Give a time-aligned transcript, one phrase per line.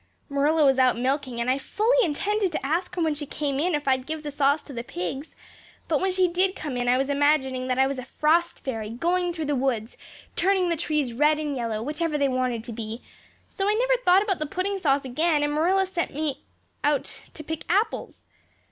[0.29, 3.75] Marilla was out milking and I fully intended to ask her when she came in
[3.75, 5.35] if I'd give the sauce to the pigs;
[5.87, 8.89] but when she did come in I was imagining that I was a frost fairy
[8.89, 9.97] going through the woods
[10.35, 13.03] turning the trees red and yellow, whichever they wanted to be,
[13.47, 16.41] so I never thought about the pudding sauce again and Marilla sent me
[16.83, 18.23] out to pick apples.